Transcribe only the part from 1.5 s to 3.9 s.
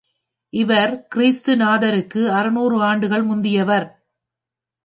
நாதருக்கு அறுநூறு ஆண்டுகள் முந்தியவர்.